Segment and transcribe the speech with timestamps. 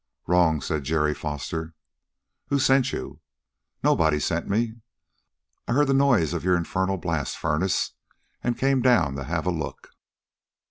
[0.25, 1.75] "Wrong," said Jerry Foster.
[2.47, 3.19] "Who sent you?"
[3.83, 4.77] "Nobody sent me.
[5.67, 7.91] I heard the noise of your infernal blast furnace
[8.43, 9.91] and came down to have a look."